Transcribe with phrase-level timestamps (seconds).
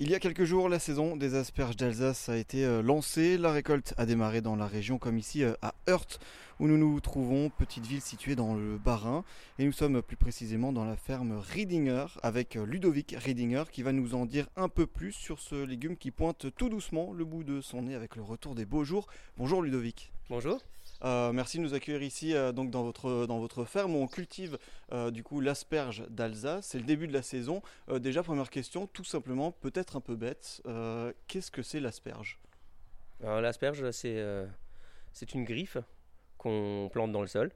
[0.00, 3.36] Il y a quelques jours, la saison des asperges d'Alsace a été euh, lancée.
[3.36, 6.20] La récolte a démarré dans la région, comme ici euh, à Heurt,
[6.60, 9.24] où nous nous trouvons, petite ville située dans le Bas-Rhin.
[9.58, 13.90] Et nous sommes plus précisément dans la ferme Riedinger, avec euh, Ludovic Riedinger, qui va
[13.90, 17.42] nous en dire un peu plus sur ce légume qui pointe tout doucement le bout
[17.42, 19.08] de son nez avec le retour des beaux jours.
[19.36, 20.12] Bonjour Ludovic.
[20.30, 20.62] Bonjour.
[21.04, 24.08] Euh, merci de nous accueillir ici euh, donc dans votre, dans votre ferme où on
[24.08, 24.58] cultive
[24.92, 26.66] euh, du coup l'asperge d'Alsace.
[26.66, 27.62] C'est le début de la saison.
[27.88, 30.62] déjà première question, tout simplement, peut-être un peu bête.
[31.26, 32.38] Qu'est-ce que c'est l'asperge?
[33.20, 34.24] L'asperge, c'est
[35.12, 35.78] c'est une griffe
[36.36, 37.50] qu'on plante dans le sol,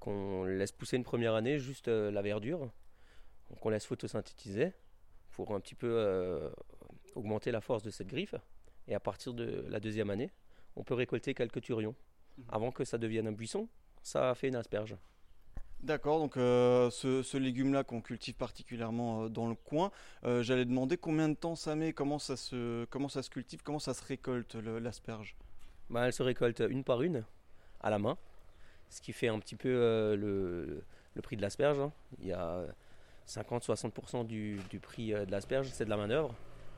[0.00, 2.70] qu'on laisse pousser une première année, juste la verdure,
[3.60, 4.72] qu'on laisse photosynthétiser
[5.32, 6.50] pour un petit peu
[7.14, 8.34] augmenter la force de cette griffe.
[8.88, 10.30] Et à partir de la deuxième année,
[10.76, 11.94] on peut récolter quelques turions.
[12.38, 12.44] Mhm.
[12.50, 13.68] Avant que ça devienne un buisson,
[14.02, 14.96] ça fait une asperge.
[15.82, 19.92] D'accord, donc euh, ce, légume-là qu'on cultive particulièrement euh, dans le coin,
[20.24, 23.60] euh, j'allais demander combien de temps ça met, comment ça se, comment ça se cultive,
[23.62, 25.36] comment ça se récolte l'asperge?
[25.90, 27.24] Bah, Elle se récolte une par une,
[27.80, 28.16] à la main,
[28.88, 30.82] ce qui fait un petit peu le,
[31.22, 31.78] prix de l'asperge.
[31.78, 31.92] Hein.
[32.20, 32.64] Il y a
[33.28, 36.34] 50-60% du, du, prix de l'asperge, c'est de la main-d'œuvre,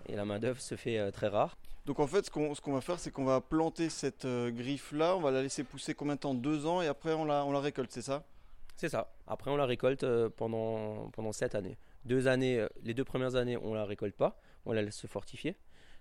[0.06, 1.56] et la main-d'œuvre se fait très rare.
[1.87, 5.21] Donc en fait, ce qu'on va faire, c'est qu'on va planter cette euh, griffe-là, on
[5.21, 6.35] va la laisser pousser combien de temps?
[6.35, 8.25] Deux ans et après on la, on la récolte, c'est ça?
[8.77, 9.12] C'est ça.
[9.27, 11.79] Après on la récolte euh, pendant, pendant sept années.
[12.05, 15.07] Deux années, euh, les deux premières années, on la récolte pas, on la laisse se
[15.07, 15.57] fortifier.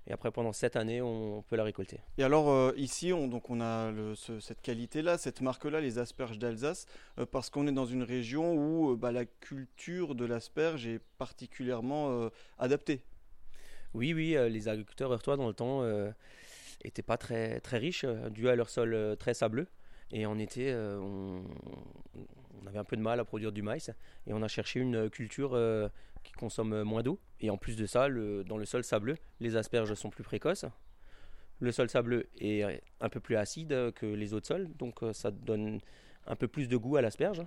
[0.09, 1.99] Et après, pendant sept années, on peut la récolter.
[2.17, 3.91] Et alors, ici, on, donc on a
[4.39, 6.85] cette qualité-là, cette marque-là, les asperges d'Alsace,
[7.29, 13.01] parce qu'on est dans une région où bah, la culture de l'asperge est particulièrement adaptée.
[13.93, 15.83] Oui, oui, euh, les agriculteurs heurtois dans le temps
[16.83, 19.67] n'étaient euh, pas très, très riches, euh, dû à leur sol très sableux.
[20.11, 21.43] Et en été, on,
[22.65, 23.91] avait un peu de mal à produire du maïs.
[24.25, 25.59] Et on a cherché une culture
[26.23, 27.19] qui consomme moins d'eau.
[27.41, 30.63] Et en plus de ça, dans le sol sableux, les asperges sont plus précoces.
[31.59, 32.63] Le sol sableux est
[33.01, 34.69] un peu plus acide que les autres sols.
[34.77, 35.81] Donc ça donne
[36.25, 37.43] un peu plus de goût à l'asperge.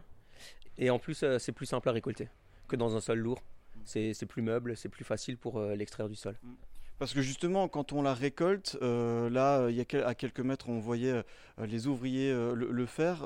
[0.77, 2.29] Et en plus, c'est plus simple à récolter
[2.69, 3.43] que dans un sol lourd
[3.85, 6.37] c'est plus meuble, c'est plus facile pour euh, l'extraire du sol.
[6.43, 6.53] Mm.
[6.99, 10.69] Parce que justement, quand on la récolte, euh, là, il y a à quelques mètres,
[10.69, 11.23] on voyait
[11.59, 13.25] euh, les ouvriers le, faire.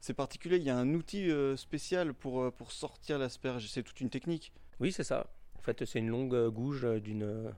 [0.00, 3.68] c'est particulier, il y a un outil spécial pour, pour sortir l'asperge.
[3.68, 4.52] C'est toute une technique.
[4.80, 5.26] Oui, c'est ça.
[5.58, 7.54] En fait, c'est une longue gouge d'une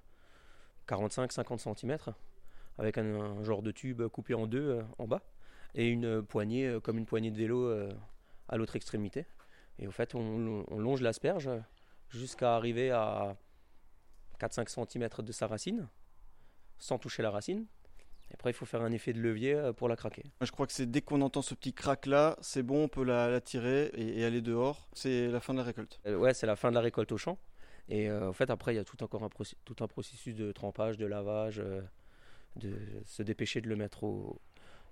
[0.87, 1.97] 45-50 cm
[2.78, 5.22] avec un, genre de tube coupé en deux en bas
[5.75, 7.69] et une poignée comme une poignée de vélo
[8.49, 9.26] à l'autre extrémité.
[9.81, 11.50] Et en fait, on, on longe l'asperge
[12.11, 13.37] jusqu'à arriver à
[14.41, 15.89] 4-5 cm de sa racine,
[16.79, 17.67] sans toucher la racine.
[18.31, 20.25] Et après, il faut faire un effet de levier euh, pour la craquer.
[20.43, 23.05] Je crois que c'est dès qu'on entend ce petit crack là, c'est bon, on peut
[23.05, 24.89] la, tirer et, aller dehors.
[24.93, 25.99] C'est la fin de la récolte.
[26.07, 27.39] Euh, ouais, c'est la fin de la récolte au champ.
[27.89, 29.31] Et euh, en fait, après, il y a tout encore un,
[29.65, 31.63] tout un processus de trempage, de lavage,
[32.57, 32.75] de
[33.07, 34.41] se dépêcher de, le mettre au,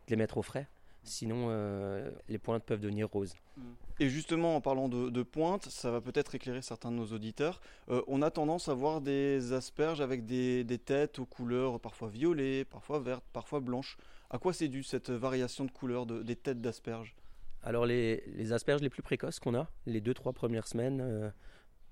[0.06, 0.66] de les mettre au frais.
[1.08, 3.34] Sinon, euh, les pointes peuvent devenir roses.
[3.56, 3.62] Mm.
[3.98, 7.62] Et justement, en parlant de, pointes, ça va peut-être éclairer certains de nos auditeurs.
[7.88, 12.68] Euh, on a tendance à voir des asperges avec des, têtes aux couleurs parfois violettes,
[12.68, 13.96] parfois vertes, parfois blanches.
[14.28, 17.14] À quoi c'est dû cette variation de couleur des têtes d'asperges?
[17.62, 21.30] Alors, les, asperges les plus précoces qu'on a, les 2-3 premières semaines, euh,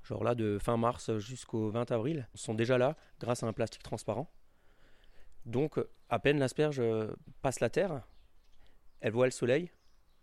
[0.03, 3.83] genre là de fin mars jusqu'au 20 avril, sont déjà là grâce à un plastique
[3.83, 4.31] transparent.
[5.47, 6.83] Donc, à peine l'asperge
[7.41, 8.03] passe la terre,
[9.05, 9.71] elle voit le soleil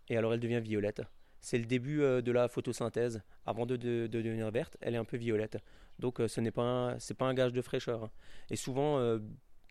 [0.08, 1.02] et alors elle devient violette.
[1.40, 3.22] C'est le début euh, de la photosynthèse.
[3.46, 5.58] Avant de, devenir verte, elle est un peu violette.
[6.00, 8.10] Donc euh, ce n'est pas pas un gage de fraîcheur.
[8.50, 9.20] Et souvent, euh,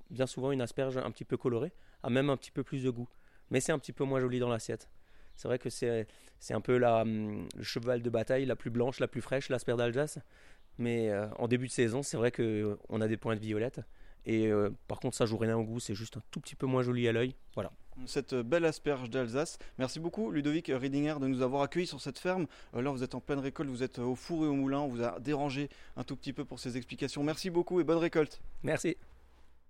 [0.09, 1.73] bien souvent, une asperge un petit peu colorée
[2.03, 3.09] a même un petit peu plus de goût.
[3.49, 4.89] Mais c'est un petit peu moins joli dans l'assiette.
[5.35, 6.07] C'est vrai que c'est,
[6.39, 9.49] c'est un peu la, hum, le cheval de bataille la plus blanche, la plus fraîche,
[9.49, 10.19] l'asperge d'Alsace.
[10.77, 13.81] Mais en début de saison, c'est vrai qu'on a des pointes violettes.
[14.25, 14.51] Et
[14.87, 17.07] par contre, ça joue rien au goût, c'est juste un tout petit peu moins joli
[17.07, 17.35] à l'œil.
[17.55, 17.71] Voilà
[18.05, 19.57] cette belle asperge d'Alsace.
[19.77, 22.47] Merci beaucoup Ludovic Riedinger de nous avoir accueillis sur cette ferme.
[22.75, 24.87] Euh, là vous êtes en pleine récolte, vous êtes au four et au moulin, on
[24.87, 27.23] vous a dérangé un tout petit peu pour ces explications.
[27.23, 28.41] Merci beaucoup et bonne récolte.
[28.63, 28.97] Merci.